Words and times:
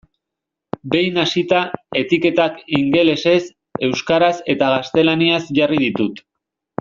Behin 0.93 1.19
hasita, 1.23 1.59
etiketak 2.01 2.57
ingelesez, 2.79 3.39
euskaraz 3.89 4.33
eta 4.55 4.71
gaztelaniaz 4.77 5.43
jarri 5.61 5.79
ditut. 5.89 6.23